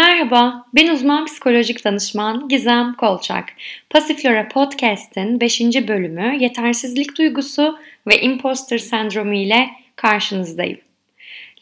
Merhaba, 0.00 0.66
ben 0.74 0.88
uzman 0.88 1.24
psikolojik 1.24 1.84
danışman 1.84 2.48
Gizem 2.48 2.94
Kolçak. 2.94 3.44
Pasiflora 3.90 4.48
Podcast'in 4.48 5.40
5. 5.40 5.60
bölümü 5.60 6.36
yetersizlik 6.40 7.18
duygusu 7.18 7.78
ve 8.06 8.20
imposter 8.20 8.78
sendromu 8.78 9.34
ile 9.34 9.70
karşınızdayım. 9.96 10.78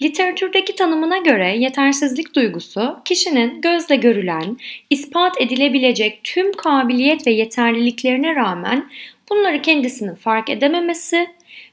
Literatürdeki 0.02 0.74
tanımına 0.74 1.18
göre 1.18 1.56
yetersizlik 1.56 2.34
duygusu, 2.34 3.00
kişinin 3.04 3.60
gözle 3.60 3.96
görülen, 3.96 4.56
ispat 4.90 5.40
edilebilecek 5.40 6.20
tüm 6.24 6.52
kabiliyet 6.52 7.26
ve 7.26 7.30
yeterliliklerine 7.30 8.34
rağmen 8.34 8.90
bunları 9.30 9.62
kendisinin 9.62 10.14
fark 10.14 10.50
edememesi 10.50 11.26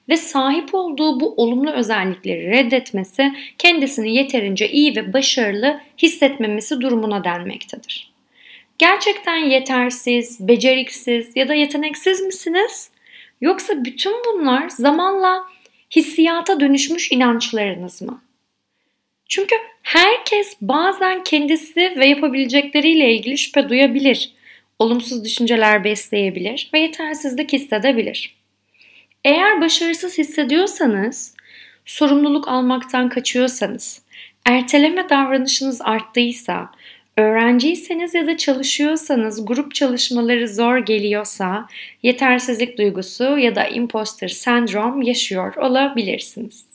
ve 0.10 0.18
sahip 0.18 0.76
olduğu 0.76 1.20
bu 1.20 1.34
olumlu 1.38 1.72
özellikleri 1.72 2.50
reddetmesi 2.50 3.32
kendisini 3.58 4.16
yeterince 4.16 4.70
iyi 4.70 4.96
ve 4.96 5.14
başarılı 5.14 5.80
hissetmemesi 5.98 6.82
durumuna 6.82 7.24
denmektedir. 7.24 8.12
Gerçekten 8.78 9.38
yetersiz, 9.38 10.48
beceriksiz 10.48 11.36
ya 11.36 11.48
da 11.48 11.54
yeteneksiz 11.54 12.22
misiniz? 12.22 12.90
Yoksa 13.42 13.86
bütün 13.86 14.14
bunlar 14.26 14.70
zamanla 14.70 15.46
hissiyata 15.96 16.60
dönüşmüş 16.60 17.12
inançlarınız 17.12 18.02
mı? 18.02 18.22
Çünkü 19.30 19.56
herkes 19.84 20.58
bazen 20.62 21.24
kendisi 21.24 21.94
ve 21.98 22.08
yapabilecekleriyle 22.08 23.14
ilgili 23.14 23.38
şüphe 23.38 23.70
duyabilir, 23.70 24.34
olumsuz 24.80 25.26
düşünceler 25.26 25.84
besleyebilir 25.84 26.70
ve 26.74 26.80
yetersizlik 26.80 27.54
hissedebilir. 27.54 28.35
Eğer 29.26 29.62
başarısız 29.62 30.18
hissediyorsanız, 30.18 31.36
sorumluluk 31.86 32.48
almaktan 32.48 33.10
kaçıyorsanız, 33.10 34.02
erteleme 34.46 35.10
davranışınız 35.10 35.82
arttıysa, 35.82 36.72
öğrenciyseniz 37.18 38.14
ya 38.14 38.28
da 38.28 38.38
çalışıyorsanız, 38.38 39.46
grup 39.46 39.76
çalışmaları 39.76 40.48
zor 40.48 40.78
geliyorsa, 40.78 41.68
yetersizlik 42.04 42.78
duygusu 42.78 43.38
ya 43.38 43.56
da 43.56 43.68
imposter 43.68 44.28
sendrom 44.28 45.02
yaşıyor 45.02 45.56
olabilirsiniz. 45.56 46.75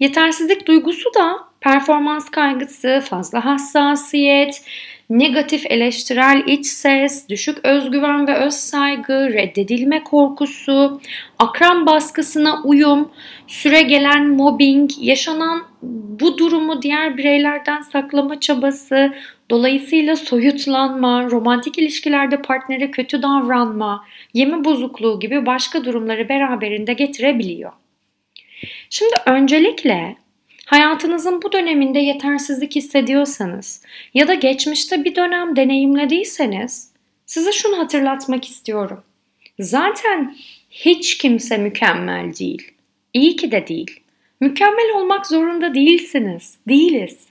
Yetersizlik 0.00 0.66
duygusu 0.66 1.14
da 1.14 1.38
performans 1.60 2.28
kaygısı, 2.30 3.02
fazla 3.04 3.44
hassasiyet, 3.44 4.62
negatif 5.10 5.66
eleştirel 5.66 6.42
iç 6.46 6.66
ses, 6.66 7.28
düşük 7.28 7.64
özgüven 7.64 8.26
ve 8.26 8.34
öz 8.36 8.54
saygı, 8.54 9.32
reddedilme 9.32 10.04
korkusu, 10.04 11.00
akran 11.38 11.86
baskısına 11.86 12.62
uyum, 12.64 13.10
süre 13.46 13.82
gelen 13.82 14.28
mobbing, 14.28 14.90
yaşanan 14.98 15.62
bu 16.20 16.38
durumu 16.38 16.82
diğer 16.82 17.16
bireylerden 17.16 17.80
saklama 17.80 18.40
çabası, 18.40 19.14
dolayısıyla 19.50 20.16
soyutlanma, 20.16 21.30
romantik 21.30 21.78
ilişkilerde 21.78 22.42
partnere 22.42 22.90
kötü 22.90 23.22
davranma, 23.22 24.04
yeme 24.34 24.64
bozukluğu 24.64 25.20
gibi 25.20 25.46
başka 25.46 25.84
durumları 25.84 26.28
beraberinde 26.28 26.92
getirebiliyor. 26.92 27.72
Şimdi 28.90 29.14
öncelikle 29.26 30.16
Hayatınızın 30.66 31.42
bu 31.42 31.52
döneminde 31.52 31.98
yetersizlik 31.98 32.76
hissediyorsanız 32.76 33.82
ya 34.14 34.28
da 34.28 34.34
geçmişte 34.34 35.04
bir 35.04 35.14
dönem 35.14 35.56
deneyimlediyseniz 35.56 36.92
size 37.26 37.52
şunu 37.52 37.78
hatırlatmak 37.78 38.44
istiyorum. 38.44 39.02
Zaten 39.58 40.36
hiç 40.70 41.18
kimse 41.18 41.58
mükemmel 41.58 42.34
değil. 42.34 42.72
İyi 43.12 43.36
ki 43.36 43.50
de 43.50 43.66
değil. 43.66 44.00
Mükemmel 44.40 44.94
olmak 44.94 45.26
zorunda 45.26 45.74
değilsiniz. 45.74 46.58
Değiliz. 46.68 47.28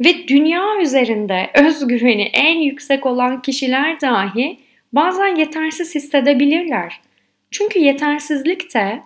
Ve 0.00 0.28
dünya 0.28 0.80
üzerinde 0.80 1.50
özgüveni 1.54 2.30
en 2.32 2.58
yüksek 2.58 3.06
olan 3.06 3.42
kişiler 3.42 4.00
dahi 4.00 4.58
bazen 4.92 5.36
yetersiz 5.36 5.94
hissedebilirler. 5.94 7.00
Çünkü 7.50 7.78
yetersizlik 7.78 8.74
de 8.74 9.02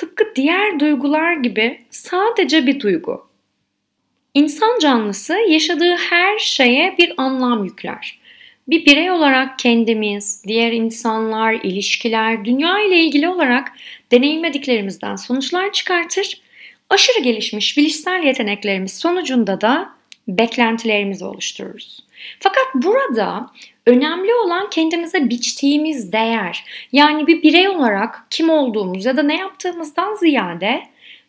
tıpkı 0.00 0.24
diğer 0.36 0.80
duygular 0.80 1.32
gibi 1.32 1.80
sadece 1.90 2.66
bir 2.66 2.80
duygu. 2.80 3.26
İnsan 4.34 4.78
canlısı 4.78 5.34
yaşadığı 5.48 5.96
her 5.96 6.38
şeye 6.38 6.94
bir 6.98 7.12
anlam 7.16 7.64
yükler. 7.64 8.18
Bir 8.68 8.86
birey 8.86 9.10
olarak 9.10 9.58
kendimiz, 9.58 10.44
diğer 10.46 10.72
insanlar, 10.72 11.52
ilişkiler, 11.52 12.44
dünya 12.44 12.80
ile 12.80 12.96
ilgili 12.96 13.28
olarak 13.28 13.72
deneyimlediklerimizden 14.12 15.16
sonuçlar 15.16 15.72
çıkartır. 15.72 16.40
Aşırı 16.90 17.22
gelişmiş 17.22 17.76
bilişsel 17.76 18.22
yeteneklerimiz 18.22 18.98
sonucunda 18.98 19.60
da 19.60 19.90
beklentilerimizi 20.28 21.24
oluştururuz. 21.24 22.09
Fakat 22.40 22.66
burada 22.74 23.50
önemli 23.86 24.34
olan 24.34 24.70
kendimize 24.70 25.30
biçtiğimiz 25.30 26.12
değer. 26.12 26.64
Yani 26.92 27.26
bir 27.26 27.42
birey 27.42 27.68
olarak 27.68 28.26
kim 28.30 28.50
olduğumuz 28.50 29.04
ya 29.04 29.16
da 29.16 29.22
ne 29.22 29.36
yaptığımızdan 29.36 30.14
ziyade 30.14 30.82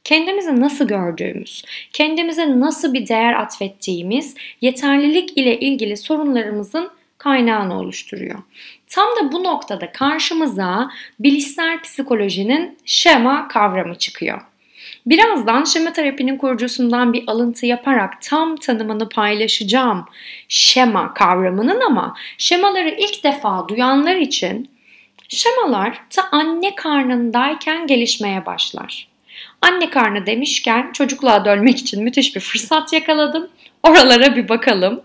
kendimizi 0.03 0.61
nasıl 0.61 0.87
gördüğümüz, 0.87 1.65
kendimize 1.93 2.59
nasıl 2.59 2.93
bir 2.93 3.07
değer 3.07 3.33
atfettiğimiz 3.33 4.35
yeterlilik 4.61 5.37
ile 5.37 5.59
ilgili 5.59 5.97
sorunlarımızın 5.97 6.89
kaynağını 7.17 7.79
oluşturuyor. 7.79 8.39
Tam 8.87 9.07
da 9.07 9.31
bu 9.31 9.43
noktada 9.43 9.91
karşımıza 9.91 10.91
bilişsel 11.19 11.81
psikolojinin 11.81 12.77
şema 12.85 13.47
kavramı 13.47 13.95
çıkıyor. 13.95 14.41
Birazdan 15.05 15.63
şema 15.63 15.93
terapinin 15.93 16.37
kurucusundan 16.37 17.13
bir 17.13 17.23
alıntı 17.27 17.65
yaparak 17.65 18.21
tam 18.21 18.55
tanımını 18.55 19.09
paylaşacağım 19.09 20.05
şema 20.47 21.13
kavramının 21.13 21.79
ama 21.79 22.15
şemaları 22.37 22.89
ilk 22.89 23.23
defa 23.23 23.67
duyanlar 23.67 24.15
için 24.15 24.69
şemalar 25.29 26.01
ta 26.09 26.23
anne 26.31 26.75
karnındayken 26.75 27.87
gelişmeye 27.87 28.45
başlar. 28.45 29.07
Anne 29.61 29.89
karnı 29.89 30.25
demişken 30.25 30.91
çocukluğa 30.93 31.45
dönmek 31.45 31.77
için 31.77 32.03
müthiş 32.03 32.35
bir 32.35 32.41
fırsat 32.41 32.93
yakaladım. 32.93 33.49
Oralara 33.83 34.35
bir 34.35 34.49
bakalım. 34.49 35.01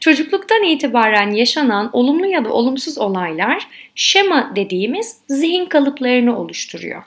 Çocukluktan 0.00 0.62
itibaren 0.62 1.30
yaşanan 1.30 1.90
olumlu 1.92 2.26
ya 2.26 2.44
da 2.44 2.52
olumsuz 2.52 2.98
olaylar 2.98 3.68
şema 3.94 4.52
dediğimiz 4.56 5.20
zihin 5.28 5.66
kalıplarını 5.66 6.38
oluşturuyor 6.38 7.02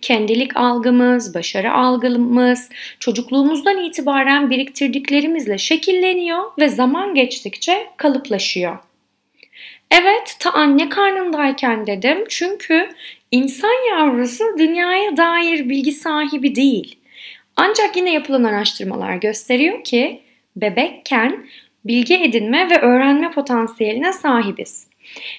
kendilik 0.00 0.56
algımız, 0.56 1.34
başarı 1.34 1.72
algımız 1.72 2.70
çocukluğumuzdan 3.00 3.84
itibaren 3.84 4.50
biriktirdiklerimizle 4.50 5.58
şekilleniyor 5.58 6.44
ve 6.58 6.68
zaman 6.68 7.14
geçtikçe 7.14 7.86
kalıplaşıyor. 7.96 8.78
Evet, 9.90 10.36
ta 10.40 10.50
anne 10.50 10.88
karnındayken 10.88 11.86
dedim 11.86 12.24
çünkü 12.28 12.88
insan 13.30 13.90
yavrusu 13.90 14.44
dünyaya 14.58 15.16
dair 15.16 15.68
bilgi 15.68 15.92
sahibi 15.92 16.54
değil. 16.54 16.98
Ancak 17.56 17.96
yine 17.96 18.12
yapılan 18.12 18.44
araştırmalar 18.44 19.16
gösteriyor 19.16 19.84
ki 19.84 20.20
bebekken 20.56 21.46
bilgi 21.84 22.14
edinme 22.14 22.70
ve 22.70 22.80
öğrenme 22.80 23.30
potansiyeline 23.30 24.12
sahibiz. 24.12 24.86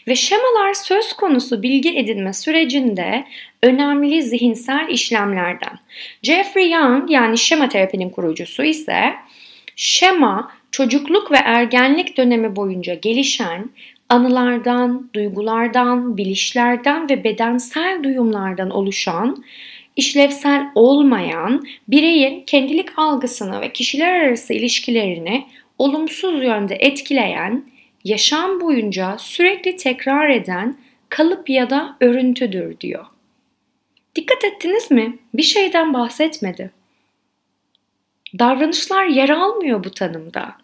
Ve 0.07 0.16
şemalar 0.16 0.73
söz 0.73 1.13
konusu 1.13 1.63
bilgi 1.63 1.97
edinme 1.97 2.33
sürecinde 2.33 3.28
önemli 3.63 4.23
zihinsel 4.23 4.88
işlemlerden. 4.89 5.79
Jeffrey 6.23 6.72
Young 6.72 7.11
yani 7.11 7.38
şema 7.38 7.69
terapinin 7.69 8.09
kurucusu 8.09 8.63
ise 8.63 9.13
şema 9.75 10.51
çocukluk 10.72 11.31
ve 11.31 11.38
ergenlik 11.38 12.17
dönemi 12.17 12.55
boyunca 12.55 12.94
gelişen 12.94 13.69
anılardan, 14.09 15.09
duygulardan, 15.13 16.17
bilişlerden 16.17 17.09
ve 17.09 17.23
bedensel 17.23 18.03
duyumlardan 18.03 18.69
oluşan 18.69 19.44
işlevsel 19.95 20.67
olmayan 20.75 21.67
bireyin 21.87 22.43
kendilik 22.46 22.99
algısını 22.99 23.61
ve 23.61 23.73
kişiler 23.73 24.20
arası 24.20 24.53
ilişkilerini 24.53 25.46
olumsuz 25.78 26.43
yönde 26.43 26.75
etkileyen 26.75 27.63
yaşam 28.08 28.62
boyunca 28.62 29.18
sürekli 29.20 29.76
tekrar 29.76 30.30
eden 30.30 30.78
kalıp 31.09 31.50
ya 31.50 31.70
da 31.70 31.98
örüntüdür 32.02 32.80
diyor. 32.80 33.06
Dikkat 34.16 34.44
ettiniz 34.44 34.92
mi? 34.92 35.20
Bir 35.34 35.44
şeyden 35.44 35.94
bahsetmedi. 35.94 36.72
Davranışlar 38.40 39.06
yer 39.06 39.30
almıyor 39.30 39.84
bu 39.84 39.92
tanımda. 39.92 40.56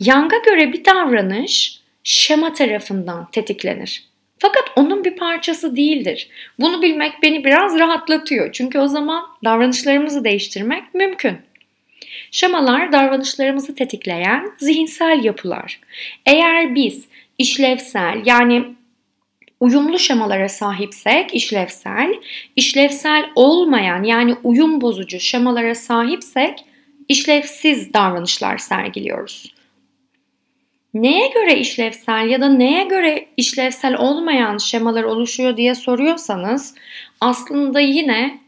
Yang'a 0.00 0.36
göre 0.36 0.72
bir 0.72 0.84
davranış 0.84 1.80
şema 2.04 2.52
tarafından 2.52 3.30
tetiklenir. 3.30 4.04
Fakat 4.38 4.64
onun 4.76 5.04
bir 5.04 5.16
parçası 5.16 5.76
değildir. 5.76 6.28
Bunu 6.60 6.82
bilmek 6.82 7.22
beni 7.22 7.44
biraz 7.44 7.78
rahatlatıyor. 7.78 8.52
Çünkü 8.52 8.78
o 8.78 8.86
zaman 8.86 9.24
davranışlarımızı 9.44 10.24
değiştirmek 10.24 10.94
mümkün. 10.94 11.38
Şemalar 12.30 12.92
davranışlarımızı 12.92 13.74
tetikleyen 13.74 14.52
zihinsel 14.58 15.24
yapılar. 15.24 15.80
Eğer 16.26 16.74
biz 16.74 17.04
işlevsel 17.38 18.22
yani 18.24 18.64
uyumlu 19.60 19.98
şemalara 19.98 20.48
sahipsek 20.48 21.34
işlevsel, 21.34 22.14
işlevsel 22.56 23.24
olmayan 23.34 24.02
yani 24.02 24.34
uyum 24.44 24.80
bozucu 24.80 25.20
şemalara 25.20 25.74
sahipsek 25.74 26.64
işlevsiz 27.08 27.94
davranışlar 27.94 28.58
sergiliyoruz. 28.58 29.56
Neye 30.94 31.28
göre 31.28 31.58
işlevsel 31.58 32.28
ya 32.28 32.40
da 32.40 32.48
neye 32.48 32.84
göre 32.84 33.26
işlevsel 33.36 33.96
olmayan 33.96 34.58
şemalar 34.58 35.02
oluşuyor 35.04 35.56
diye 35.56 35.74
soruyorsanız 35.74 36.74
aslında 37.20 37.80
yine 37.80 38.38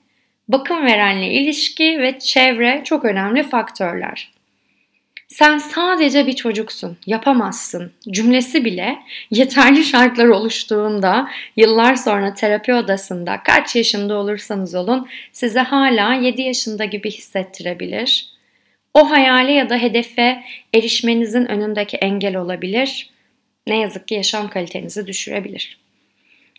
bakım 0.49 0.87
verenle 0.87 1.33
ilişki 1.33 1.99
ve 1.99 2.19
çevre 2.19 2.83
çok 2.85 3.05
önemli 3.05 3.43
faktörler. 3.43 4.31
Sen 5.29 5.59
sadece 5.59 6.27
bir 6.27 6.33
çocuksun, 6.33 6.97
yapamazsın 7.07 7.93
cümlesi 8.11 8.65
bile 8.65 8.99
yeterli 9.31 9.85
şartlar 9.85 10.27
oluştuğunda 10.27 11.29
yıllar 11.57 11.95
sonra 11.95 12.35
terapi 12.35 12.75
odasında 12.75 13.43
kaç 13.45 13.77
yaşında 13.77 14.15
olursanız 14.15 14.75
olun 14.75 15.09
size 15.33 15.61
hala 15.61 16.15
7 16.15 16.43
yaşında 16.43 16.85
gibi 16.85 17.11
hissettirebilir. 17.11 18.29
O 18.95 19.11
hayale 19.11 19.53
ya 19.53 19.71
da 19.71 19.77
hedefe 19.77 20.43
erişmenizin 20.75 21.47
önündeki 21.47 21.97
engel 21.97 22.37
olabilir. 22.37 23.11
Ne 23.67 23.77
yazık 23.77 24.09
ki 24.09 24.15
yaşam 24.15 24.51
kalitenizi 24.51 25.07
düşürebilir. 25.07 25.79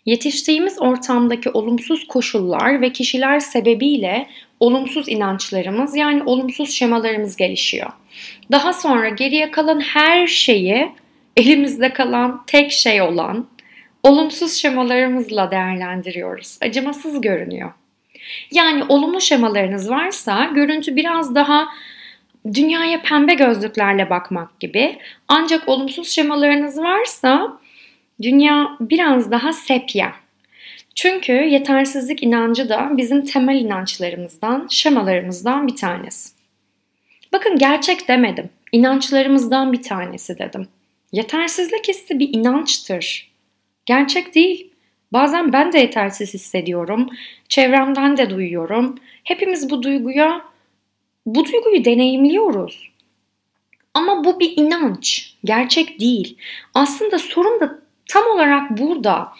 Yetiştiğimiz 0.06 0.82
ortamdaki 0.82 1.50
olumsuz 1.50 2.06
koşullar 2.06 2.80
ve 2.80 2.92
kişiler 2.92 3.40
sebebiyle 3.40 4.26
olumsuz 4.60 5.08
inançlarımız 5.08 5.96
yani 5.96 6.22
olumsuz 6.22 6.70
şemalarımız 6.70 7.36
gelişiyor. 7.36 7.90
Daha 8.52 8.72
sonra 8.72 9.08
geriye 9.08 9.50
kalan 9.50 9.80
her 9.80 10.26
şeyi 10.26 10.92
elimizde 11.36 11.92
kalan 11.92 12.44
tek 12.46 12.72
şey 12.72 13.02
olan 13.02 13.46
olumsuz 14.02 14.52
şemalarımızla 14.52 15.50
değerlendiriyoruz. 15.50 16.58
Acımasız 16.62 17.20
görünüyor. 17.20 17.72
Yani 18.52 18.84
olumlu 18.88 19.20
şemalarınız 19.20 19.90
varsa 19.90 20.44
görüntü 20.54 20.96
biraz 20.96 21.34
daha 21.34 21.68
dünyaya 22.54 23.02
pembe 23.02 23.34
gözlüklerle 23.34 24.10
bakmak 24.10 24.60
gibi. 24.60 24.98
Ancak 25.28 25.68
olumsuz 25.68 26.08
şemalarınız 26.08 26.78
varsa 26.78 27.59
dünya 28.22 28.76
biraz 28.80 29.30
daha 29.30 29.52
sepya. 29.52 30.12
Çünkü 30.94 31.32
yetersizlik 31.32 32.22
inancı 32.22 32.68
da 32.68 32.90
bizim 32.96 33.24
temel 33.24 33.60
inançlarımızdan, 33.60 34.66
şemalarımızdan 34.70 35.66
bir 35.66 35.76
tanesi. 35.76 36.30
Bakın 37.32 37.58
gerçek 37.58 38.08
demedim. 38.08 38.50
İnançlarımızdan 38.72 39.72
bir 39.72 39.82
tanesi 39.82 40.38
dedim. 40.38 40.68
Yetersizlik 41.12 41.88
hissi 41.88 42.18
bir 42.18 42.28
inançtır. 42.34 43.30
Gerçek 43.86 44.34
değil. 44.34 44.70
Bazen 45.12 45.52
ben 45.52 45.72
de 45.72 45.78
yetersiz 45.78 46.34
hissediyorum. 46.34 47.08
Çevremden 47.48 48.16
de 48.16 48.30
duyuyorum. 48.30 48.98
Hepimiz 49.24 49.70
bu 49.70 49.82
duyguya 49.82 50.42
bu 51.26 51.44
duyguyu 51.44 51.84
deneyimliyoruz. 51.84 52.90
Ama 53.94 54.24
bu 54.24 54.40
bir 54.40 54.56
inanç, 54.56 55.34
gerçek 55.44 56.00
değil. 56.00 56.36
Aslında 56.74 57.18
sorun 57.18 57.60
da 57.60 57.78
tam 58.10 58.26
olarak 58.26 58.78
burada. 58.78 59.32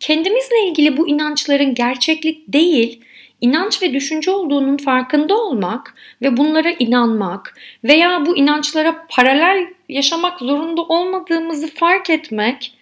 Kendimizle 0.00 0.68
ilgili 0.68 0.96
bu 0.96 1.08
inançların 1.08 1.74
gerçeklik 1.74 2.52
değil, 2.52 3.00
inanç 3.40 3.82
ve 3.82 3.92
düşünce 3.92 4.30
olduğunun 4.30 4.76
farkında 4.76 5.36
olmak 5.36 5.94
ve 6.22 6.36
bunlara 6.36 6.70
inanmak 6.70 7.54
veya 7.84 8.26
bu 8.26 8.36
inançlara 8.36 9.06
paralel 9.10 9.66
yaşamak 9.88 10.38
zorunda 10.38 10.82
olmadığımızı 10.82 11.74
fark 11.74 12.10
etmek 12.10 12.74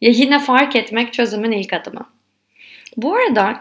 ya 0.00 0.10
yine 0.10 0.38
fark 0.38 0.76
etmek 0.76 1.12
çözümün 1.12 1.52
ilk 1.52 1.72
adımı. 1.72 2.06
Bu 2.96 3.14
arada 3.14 3.60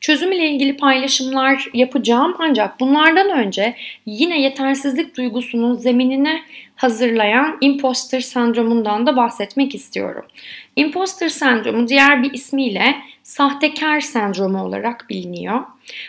çözüm 0.00 0.32
ile 0.32 0.50
ilgili 0.50 0.76
paylaşımlar 0.76 1.68
yapacağım 1.74 2.34
ancak 2.38 2.80
bunlardan 2.80 3.30
önce 3.30 3.74
yine 4.06 4.40
yetersizlik 4.40 5.16
duygusunun 5.16 5.74
zeminine 5.74 6.42
hazırlayan 6.76 7.58
imposter 7.60 8.20
sendromundan 8.20 9.06
da 9.06 9.16
bahsetmek 9.16 9.74
istiyorum. 9.74 10.24
Imposter 10.76 11.28
sendromu 11.28 11.88
diğer 11.88 12.22
bir 12.22 12.32
ismiyle 12.32 12.96
sahtekar 13.22 14.00
sendromu 14.00 14.62
olarak 14.62 15.06
biliniyor. 15.10 15.60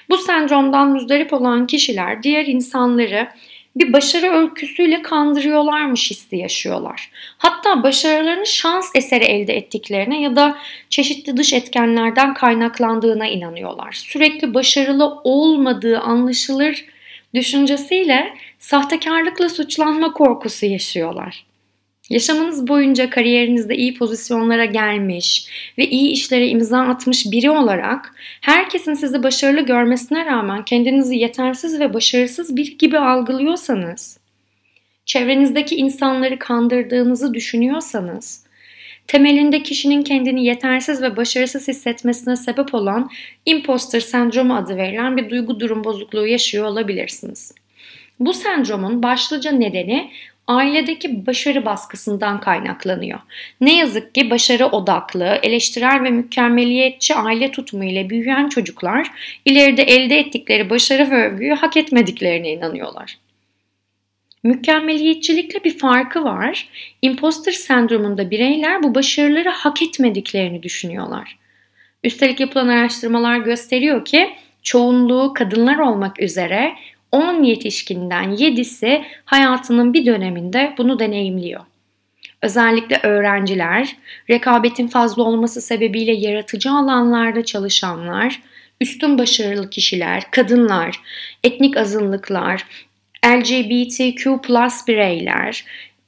Bu 0.09 0.17
sendromdan 0.17 0.91
müzdarip 0.91 1.33
olan 1.33 1.67
kişiler 1.67 2.23
diğer 2.23 2.45
insanları 2.45 3.27
bir 3.75 3.93
başarı 3.93 4.31
öyküsüyle 4.31 5.01
kandırıyorlarmış 5.01 6.11
hissi 6.11 6.37
yaşıyorlar. 6.37 7.11
Hatta 7.37 7.83
başarılarını 7.83 8.45
şans 8.45 8.91
eseri 8.95 9.23
elde 9.23 9.57
ettiklerine 9.57 10.21
ya 10.21 10.35
da 10.35 10.57
çeşitli 10.89 11.37
dış 11.37 11.53
etkenlerden 11.53 12.33
kaynaklandığına 12.33 13.27
inanıyorlar. 13.27 13.91
Sürekli 13.91 14.53
başarılı 14.53 15.19
olmadığı 15.23 15.99
anlaşılır 15.99 16.85
düşüncesiyle 17.33 18.33
sahtekarlıkla 18.59 19.49
suçlanma 19.49 20.13
korkusu 20.13 20.65
yaşıyorlar. 20.65 21.45
Yaşamınız 22.09 22.67
boyunca 22.67 23.09
kariyerinizde 23.09 23.75
iyi 23.75 23.93
pozisyonlara 23.97 24.65
gelmiş 24.65 25.47
ve 25.77 25.89
iyi 25.89 26.11
işlere 26.11 26.47
imza 26.47 26.79
atmış 26.79 27.25
biri 27.31 27.49
olarak 27.49 28.15
herkesin 28.41 28.93
sizi 28.93 29.23
başarılı 29.23 29.61
görmesine 29.61 30.25
rağmen 30.25 30.65
kendinizi 30.65 31.15
yetersiz 31.15 31.79
ve 31.79 31.93
başarısız 31.93 32.55
bir 32.55 32.77
gibi 32.77 32.97
algılıyorsanız, 32.97 34.19
çevrenizdeki 35.05 35.75
insanları 35.75 36.39
kandırdığınızı 36.39 37.33
düşünüyorsanız, 37.33 38.45
temelinde 39.07 39.63
kişinin 39.63 40.01
kendini 40.01 40.45
yetersiz 40.45 41.01
ve 41.01 41.17
başarısız 41.17 41.67
hissetmesine 41.67 42.35
sebep 42.35 42.73
olan 42.73 43.09
imposter 43.45 43.99
sendromu 43.99 44.55
adı 44.55 44.77
verilen 44.77 45.17
bir 45.17 45.29
duygu 45.29 45.59
durum 45.59 45.83
bozukluğu 45.83 46.27
yaşıyor 46.27 46.65
olabilirsiniz. 46.65 47.51
Bu 48.19 48.33
sendromun 48.33 49.03
başlıca 49.03 49.51
nedeni 49.51 50.11
ailedeki 50.47 51.25
başarı 51.25 51.65
baskısından 51.65 52.39
kaynaklanıyor. 52.39 53.19
Ne 53.61 53.77
yazık 53.77 54.15
ki 54.15 54.29
başarı 54.29 54.65
odaklı, 54.65 55.39
eleştirel 55.43 56.03
ve 56.03 56.09
mükemmeliyetçi 56.09 57.15
aile 57.15 57.51
tutumu 57.51 57.83
ile 57.83 58.09
büyüyen 58.09 58.49
çocuklar 58.49 59.07
ileride 59.45 59.83
elde 59.83 60.19
ettikleri 60.19 60.69
başarı 60.69 61.11
ve 61.11 61.27
övgüyü 61.27 61.53
hak 61.53 61.77
etmediklerine 61.77 62.51
inanıyorlar. 62.51 63.17
Mükemmeliyetçilikle 64.43 65.63
bir 65.63 65.77
farkı 65.77 66.23
var. 66.23 66.69
Imposter 67.01 67.51
sendromunda 67.51 68.31
bireyler 68.31 68.83
bu 68.83 68.95
başarıları 68.95 69.49
hak 69.49 69.81
etmediklerini 69.81 70.63
düşünüyorlar. 70.63 71.37
Üstelik 72.03 72.39
yapılan 72.39 72.67
araştırmalar 72.67 73.37
gösteriyor 73.37 74.05
ki 74.05 74.29
çoğunluğu 74.63 75.33
kadınlar 75.33 75.77
olmak 75.77 76.21
üzere 76.21 76.75
10 77.11 77.43
yetişkinden 77.43 78.35
7'si 78.35 79.03
hayatının 79.25 79.93
bir 79.93 80.05
döneminde 80.05 80.73
bunu 80.77 80.99
deneyimliyor. 80.99 81.61
Özellikle 82.41 82.99
öğrenciler, 83.03 83.95
rekabetin 84.29 84.87
fazla 84.87 85.23
olması 85.23 85.61
sebebiyle 85.61 86.11
yaratıcı 86.11 86.71
alanlarda 86.71 87.45
çalışanlar, 87.45 88.41
üstün 88.81 89.17
başarılı 89.17 89.69
kişiler, 89.69 90.31
kadınlar, 90.31 91.01
etnik 91.43 91.77
azınlıklar, 91.77 92.65
LGBTQ 93.25 94.39
bireyler, 94.87 95.65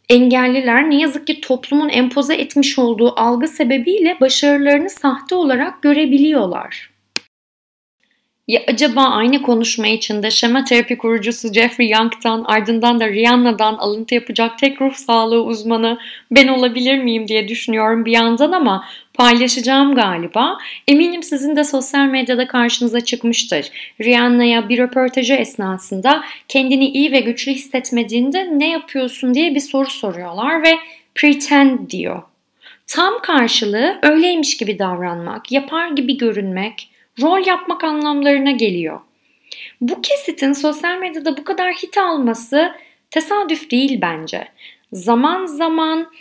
engelliler 0.09 0.89
ne 0.89 0.99
yazık 0.99 1.27
ki 1.27 1.41
toplumun 1.41 1.89
empoze 1.89 2.35
etmiş 2.35 2.79
olduğu 2.79 3.19
algı 3.19 3.47
sebebiyle 3.47 4.17
başarılarını 4.21 4.89
sahte 4.89 5.35
olarak 5.35 5.81
görebiliyorlar. 5.81 6.96
Ya 8.47 8.61
acaba 8.67 9.01
aynı 9.01 9.41
konuşma 9.41 9.87
içinde 9.87 10.31
şema 10.31 10.63
terapi 10.63 10.97
kurucusu 10.97 11.53
Jeffrey 11.53 11.89
Young'tan 11.89 12.43
ardından 12.43 12.99
da 12.99 13.09
Rihanna'dan 13.09 13.73
alıntı 13.73 14.15
yapacak 14.15 14.59
tek 14.59 14.81
ruh 14.81 14.93
sağlığı 14.93 15.43
uzmanı 15.43 15.97
ben 16.31 16.47
olabilir 16.47 16.97
miyim 16.97 17.27
diye 17.27 17.47
düşünüyorum 17.47 18.05
bir 18.05 18.11
yandan 18.11 18.51
ama 18.51 18.85
paylaşacağım 19.13 19.95
galiba. 19.95 20.57
Eminim 20.87 21.23
sizin 21.23 21.55
de 21.55 21.63
sosyal 21.63 22.05
medyada 22.05 22.47
karşınıza 22.47 23.01
çıkmıştır. 23.01 23.69
Rihanna'ya 24.01 24.69
bir 24.69 24.77
röportajı 24.77 25.33
esnasında 25.33 26.23
kendini 26.47 26.89
iyi 26.89 27.11
ve 27.11 27.19
güçlü 27.19 27.51
hissetmediğinde 27.51 28.59
ne 28.59 28.69
yapıyorsun 28.69 29.33
diye 29.33 29.55
bir 29.55 29.59
soru 29.59 29.89
soruyorlar 29.89 30.63
ve 30.63 30.73
pretend 31.15 31.89
diyor. 31.89 32.21
Tam 32.87 33.21
karşılığı 33.21 33.99
öyleymiş 34.03 34.57
gibi 34.57 34.79
davranmak, 34.79 35.51
yapar 35.51 35.87
gibi 35.87 36.17
görünmek, 36.17 36.89
rol 37.21 37.47
yapmak 37.47 37.83
anlamlarına 37.83 38.51
geliyor. 38.51 38.99
Bu 39.81 40.01
kesitin 40.01 40.53
sosyal 40.53 40.97
medyada 40.97 41.37
bu 41.37 41.43
kadar 41.43 41.73
hit 41.73 41.97
alması 41.97 42.71
tesadüf 43.11 43.71
değil 43.71 43.99
bence. 44.01 44.47
Zaman 44.93 45.45
zaman 45.45 46.11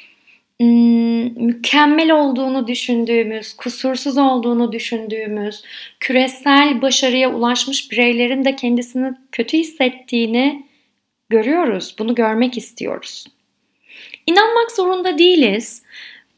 hmm, 0.60 1.46
mükemmel 1.46 2.10
olduğunu 2.10 2.66
düşündüğümüz, 2.66 3.52
kusursuz 3.56 4.18
olduğunu 4.18 4.72
düşündüğümüz, 4.72 5.62
küresel 6.00 6.82
başarıya 6.82 7.34
ulaşmış 7.34 7.90
bireylerin 7.90 8.44
de 8.44 8.56
kendisini 8.56 9.12
kötü 9.32 9.56
hissettiğini 9.56 10.66
görüyoruz. 11.28 11.96
Bunu 11.98 12.14
görmek 12.14 12.58
istiyoruz. 12.58 13.26
İnanmak 14.26 14.72
zorunda 14.72 15.18
değiliz 15.18 15.82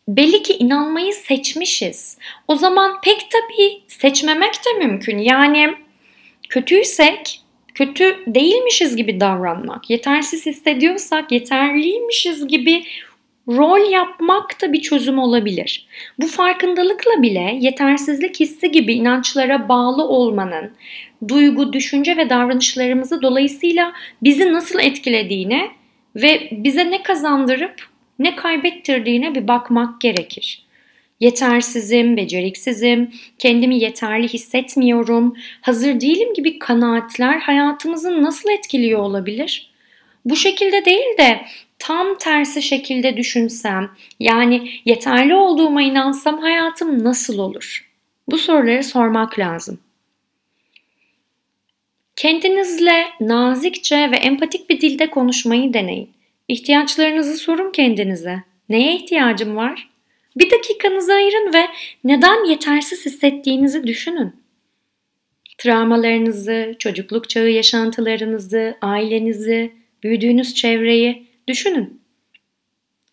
belli 0.09 0.43
ki 0.43 0.53
inanmayı 0.53 1.13
seçmişiz. 1.13 2.19
O 2.49 2.57
zaman 2.57 3.01
pek 3.05 3.27
tabii 3.31 3.83
seçmemek 3.89 4.55
de 4.55 4.87
mümkün. 4.87 5.19
Yani 5.19 5.75
kötüysek, 6.49 7.41
kötü 7.75 8.17
değilmişiz 8.27 8.97
gibi 8.97 9.21
davranmak, 9.21 9.91
yetersiz 9.91 10.47
hissediyorsak 10.47 11.33
yeterliymişiz 11.33 12.49
gibi 12.49 12.85
rol 13.49 13.91
yapmak 13.91 14.63
da 14.63 14.73
bir 14.73 14.83
çözüm 14.83 15.19
olabilir. 15.19 15.87
Bu 16.19 16.27
farkındalıkla 16.27 17.23
bile 17.23 17.59
yetersizlik 17.61 18.41
hissi 18.41 18.71
gibi 18.71 18.95
inançlara 18.95 19.69
bağlı 19.69 20.05
olmanın 20.05 20.71
duygu, 21.29 21.73
düşünce 21.73 22.17
ve 22.17 22.31
davranışlarımızı 22.31 23.23
dolayısıyla 23.23 23.93
bizi 24.23 24.53
nasıl 24.53 24.79
etkilediğine 24.79 25.71
ve 26.17 26.49
bize 26.53 26.91
ne 26.91 27.03
kazandırıp 27.03 27.89
ne 28.19 28.37
kaybettirdiğine 28.37 29.35
bir 29.35 29.49
bakmak 29.49 30.01
gerekir. 30.01 30.63
Yetersizim, 31.21 32.17
beceriksizim, 32.17 33.13
kendimi 33.39 33.79
yeterli 33.79 34.29
hissetmiyorum, 34.29 35.37
hazır 35.61 36.01
değilim 36.01 36.35
gibi 36.35 36.59
kanaatler 36.59 37.39
hayatımızı 37.39 38.23
nasıl 38.23 38.51
etkiliyor 38.51 39.01
olabilir? 39.01 39.71
Bu 40.25 40.37
şekilde 40.37 40.85
değil 40.85 41.19
de 41.19 41.41
tam 41.79 42.19
tersi 42.19 42.63
şekilde 42.63 43.17
düşünsem, 43.17 43.91
yani 44.21 44.71
yeterli 44.85 45.35
olduğuma 45.35 45.83
inansam 45.83 46.39
hayatım 46.39 47.05
nasıl 47.05 47.39
olur? 47.39 47.89
Bu 48.29 48.39
soruları 48.39 48.85
sormak 48.85 49.39
lazım. 49.39 49.81
Kendinizle 52.17 53.05
nazikçe 53.21 54.11
ve 54.11 54.17
empatik 54.17 54.71
bir 54.71 54.81
dilde 54.81 55.11
konuşmayı 55.11 55.75
deneyin. 55.75 56.11
İhtiyaçlarınızı 56.49 57.37
sorun 57.37 57.73
kendinize. 57.73 58.43
Neye 58.69 58.97
ihtiyacım 58.97 59.57
var? 59.57 59.91
Bir 60.37 60.51
dakikanızı 60.51 61.13
ayırın 61.13 61.53
ve 61.55 61.67
neden 62.05 62.45
yetersiz 62.49 63.07
hissettiğinizi 63.07 63.87
düşünün. 63.87 64.37
Travmalarınızı, 65.59 66.75
çocukluk 66.79 67.29
çağı 67.29 67.49
yaşantılarınızı, 67.49 68.79
ailenizi, 68.83 69.73
büyüdüğünüz 70.03 70.55
çevreyi 70.55 71.27
düşünün. 71.49 72.01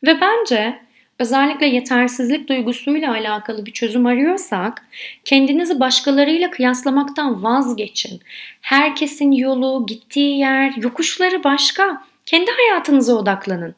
Ve 0.05 0.21
bence 0.21 0.79
özellikle 1.19 1.65
yetersizlik 1.65 2.49
duygusuyla 2.49 3.11
alakalı 3.11 3.65
bir 3.65 3.71
çözüm 3.71 4.05
arıyorsak 4.05 4.87
kendinizi 5.25 5.79
başkalarıyla 5.79 6.51
kıyaslamaktan 6.51 7.43
vazgeçin. 7.43 8.21
Herkesin 8.61 9.31
yolu, 9.31 9.85
gittiği 9.87 10.39
yer, 10.39 10.73
yokuşları 10.77 11.43
başka. 11.43 12.05
Kendi 12.25 12.51
hayatınıza 12.51 13.13
odaklanın. 13.13 13.75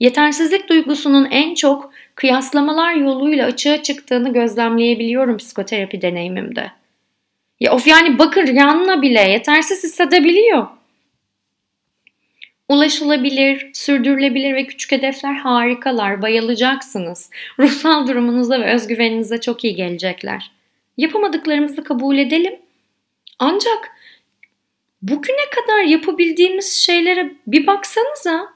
Yetersizlik 0.00 0.68
duygusunun 0.68 1.28
en 1.30 1.54
çok 1.54 1.92
kıyaslamalar 2.14 2.94
yoluyla 2.94 3.46
açığa 3.46 3.82
çıktığını 3.82 4.32
gözlemleyebiliyorum 4.32 5.36
psikoterapi 5.36 6.02
deneyimimde. 6.02 6.70
Ya 7.60 7.72
of 7.72 7.86
yani 7.86 8.18
bakır 8.18 8.48
yanına 8.48 9.02
bile 9.02 9.20
yetersiz 9.20 9.84
hissedebiliyor. 9.84 10.66
Ulaşılabilir, 12.68 13.70
sürdürülebilir 13.74 14.54
ve 14.54 14.66
küçük 14.66 14.92
hedefler 14.92 15.34
harikalar, 15.34 16.22
bayılacaksınız. 16.22 17.30
Ruhsal 17.58 18.08
durumunuza 18.08 18.60
ve 18.60 18.74
özgüveninize 18.74 19.40
çok 19.40 19.64
iyi 19.64 19.74
gelecekler. 19.74 20.50
Yapamadıklarımızı 20.96 21.84
kabul 21.84 22.18
edelim. 22.18 22.54
Ancak 23.38 23.90
bugüne 25.02 25.50
kadar 25.50 25.82
yapabildiğimiz 25.82 26.72
şeylere 26.72 27.32
bir 27.46 27.66
baksanıza. 27.66 28.52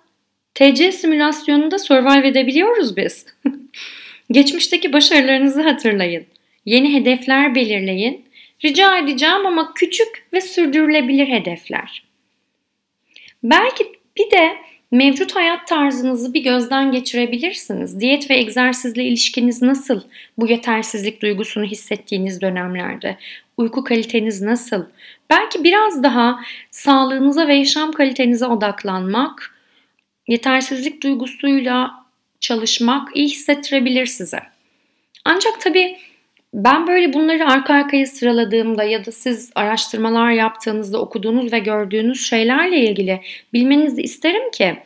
TC 0.55 0.93
simülasyonunda 0.93 1.79
survive 1.79 2.29
edebiliyoruz 2.29 2.97
biz. 2.97 3.27
Geçmişteki 4.31 4.93
başarılarınızı 4.93 5.63
hatırlayın. 5.63 6.27
Yeni 6.65 6.95
hedefler 6.95 7.55
belirleyin. 7.55 8.25
Rica 8.65 8.99
edeceğim 8.99 9.47
ama 9.47 9.75
küçük 9.75 10.27
ve 10.33 10.41
sürdürülebilir 10.41 11.29
hedefler. 11.29 12.05
Belki 13.43 13.93
bir 14.17 14.31
de 14.31 14.57
mevcut 14.91 15.37
hayat 15.37 15.67
tarzınızı 15.67 16.35
bir 16.35 16.43
gözden 16.43 16.93
geçirebilirsiniz. 16.93 18.01
Diyet 18.01 18.31
ve 18.31 18.37
egzersizle 18.37 19.05
ilişkiniz 19.05 19.63
nasıl? 19.63 20.01
Bu 20.39 20.47
yetersizlik 20.47 21.23
duygusunu 21.23 21.65
hissettiğiniz 21.65 22.41
dönemlerde. 22.41 23.17
Uyku 23.57 23.85
kaliteniz 23.85 24.43
nasıl? 24.43 24.85
Belki 25.31 25.65
biraz 25.65 26.03
daha 26.03 26.41
sağlığınıza 26.71 27.49
ve 27.49 27.55
yaşam 27.55 27.93
kalitenize 27.93 28.47
odaklanmak, 28.47 29.55
yetersizlik 30.29 31.03
duygusuyla 31.03 31.91
çalışmak 32.41 33.17
iyi 33.17 33.29
hissettirebilir 33.29 34.07
size. 34.07 34.41
Ancak 35.25 35.61
tabii 35.61 35.99
ben 36.55 36.87
böyle 36.87 37.13
bunları 37.13 37.47
arka 37.47 37.75
arkaya 37.75 38.07
sıraladığımda 38.07 38.85
ya 38.85 39.07
da 39.07 39.13
siz 39.13 39.51
araştırmalar 39.55 40.31
yaptığınızda 40.31 41.01
okuduğunuz 41.01 41.53
ve 41.53 41.59
gördüğünüz 41.59 42.27
şeylerle 42.27 42.81
ilgili 42.81 43.21
bilmenizi 43.53 44.03
isterim 44.03 44.51
ki 44.51 44.77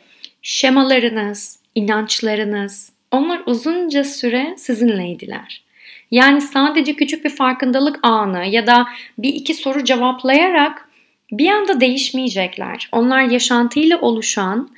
şemalarınız, 0.41 1.59
inançlarınız 1.75 2.91
onlar 3.11 3.41
uzunca 3.45 4.03
süre 4.03 4.55
sizinleydiler. 4.57 5.63
Yani 6.11 6.41
sadece 6.41 6.93
küçük 6.93 7.25
bir 7.25 7.29
farkındalık 7.29 7.99
anı 8.03 8.45
ya 8.45 8.67
da 8.67 8.87
bir 9.17 9.33
iki 9.33 9.53
soru 9.53 9.83
cevaplayarak 9.83 10.89
bir 11.31 11.49
anda 11.49 11.81
değişmeyecekler. 11.81 12.89
Onlar 12.91 13.21
yaşantıyla 13.21 14.01
oluşan 14.01 14.69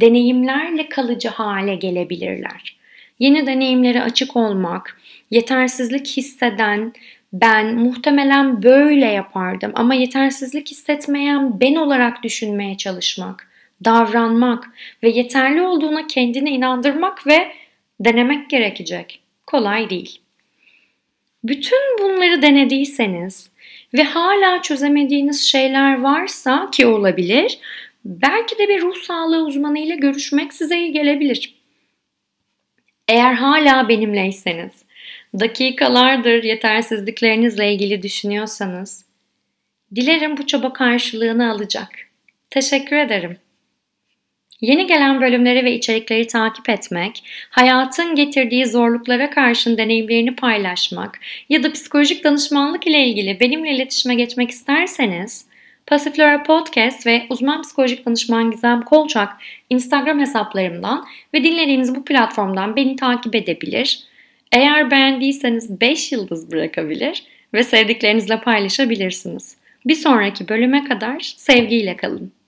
deneyimlerle 0.00 0.88
kalıcı 0.88 1.28
hale 1.28 1.74
gelebilirler. 1.74 2.76
Yeni 3.18 3.46
deneyimlere 3.46 4.02
açık 4.02 4.36
olmak, 4.36 5.00
yetersizlik 5.30 6.06
hisseden 6.06 6.92
ben 7.32 7.74
muhtemelen 7.74 8.62
böyle 8.62 9.06
yapardım 9.06 9.72
ama 9.74 9.94
yetersizlik 9.94 10.70
hissetmeyen 10.70 11.60
ben 11.60 11.74
olarak 11.74 12.22
düşünmeye 12.22 12.76
çalışmak, 12.76 13.48
davranmak 13.84 14.68
ve 15.02 15.08
yeterli 15.08 15.62
olduğuna 15.62 16.06
kendini 16.06 16.50
inandırmak 16.50 17.26
ve 17.26 17.52
denemek 18.00 18.50
gerekecek. 18.50 19.20
Kolay 19.46 19.90
değil. 19.90 20.20
Bütün 21.44 21.98
bunları 21.98 22.42
denediyseniz 22.42 23.50
ve 23.94 24.02
hala 24.02 24.62
çözemediğiniz 24.62 25.42
şeyler 25.42 26.00
varsa 26.00 26.70
ki 26.72 26.86
olabilir, 26.86 27.58
belki 28.04 28.58
de 28.58 28.68
bir 28.68 28.80
ruh 28.80 28.96
sağlığı 28.96 29.44
uzmanı 29.44 29.78
ile 29.78 29.96
görüşmek 29.96 30.54
size 30.54 30.78
iyi 30.78 30.92
gelebilir. 30.92 31.54
Eğer 33.08 33.34
hala 33.34 33.88
benimleyseniz, 33.88 34.72
dakikalardır 35.40 36.42
yetersizliklerinizle 36.42 37.72
ilgili 37.72 38.02
düşünüyorsanız, 38.02 39.04
dilerim 39.94 40.36
bu 40.36 40.46
çaba 40.46 40.72
karşılığını 40.72 41.52
alacak. 41.52 41.88
Teşekkür 42.50 42.96
ederim. 42.96 43.38
Yeni 44.60 44.86
gelen 44.86 45.20
bölümleri 45.20 45.64
ve 45.64 45.74
içerikleri 45.74 46.26
takip 46.26 46.68
etmek, 46.68 47.22
hayatın 47.50 48.14
getirdiği 48.14 48.66
zorluklara 48.66 49.30
karşın 49.30 49.78
deneyimlerini 49.78 50.36
paylaşmak 50.36 51.20
ya 51.48 51.62
da 51.62 51.72
psikolojik 51.72 52.24
danışmanlık 52.24 52.86
ile 52.86 53.06
ilgili 53.06 53.40
benimle 53.40 53.74
iletişime 53.74 54.14
geçmek 54.14 54.50
isterseniz 54.50 55.46
Pasiflora 55.86 56.42
Podcast 56.42 57.06
ve 57.06 57.26
uzman 57.30 57.62
psikolojik 57.62 58.06
danışman 58.06 58.50
Gizem 58.50 58.82
Kolçak 58.82 59.28
Instagram 59.70 60.20
hesaplarımdan 60.20 61.06
ve 61.34 61.44
dinlediğiniz 61.44 61.94
bu 61.94 62.04
platformdan 62.04 62.76
beni 62.76 62.96
takip 62.96 63.34
edebilir. 63.34 64.00
Eğer 64.52 64.90
beğendiyseniz 64.90 65.80
5 65.80 66.12
yıldız 66.12 66.52
bırakabilir 66.52 67.22
ve 67.54 67.64
sevdiklerinizle 67.64 68.40
paylaşabilirsiniz. 68.40 69.56
Bir 69.86 69.94
sonraki 69.94 70.48
bölüme 70.48 70.84
kadar 70.84 71.20
sevgiyle 71.36 71.96
kalın. 71.96 72.39